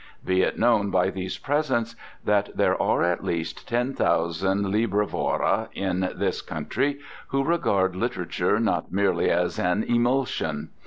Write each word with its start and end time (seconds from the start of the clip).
Be 0.25 0.41
it 0.41 0.57
known 0.57 0.89
by 0.89 1.11
these 1.11 1.37
presents 1.37 1.95
that 2.25 2.49
there 2.57 2.81
are 2.81 3.03
at 3.03 3.23
least 3.23 3.67
ten 3.69 3.93
thousand 3.93 4.65
librivora 4.65 5.67
in 5.73 6.09
this 6.15 6.41
country 6.41 7.01
who 7.27 7.43
regard 7.43 7.95
literature 7.95 8.59
not 8.59 8.91
merely 8.91 9.29
as 9.29 9.59
an 9.59 9.83
emulsion. 9.83 10.71